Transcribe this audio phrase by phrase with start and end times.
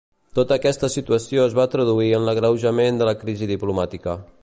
[0.37, 4.23] Tota aquesta situació es va traduir en l'agreujament de la crisi diplomàtica.